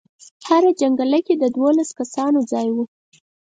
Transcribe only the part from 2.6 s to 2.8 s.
و.